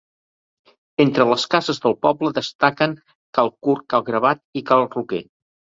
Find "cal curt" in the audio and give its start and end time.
3.39-3.89